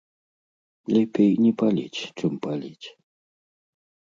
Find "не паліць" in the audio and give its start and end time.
1.43-2.01